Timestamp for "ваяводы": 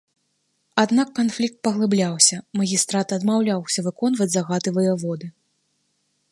4.79-5.27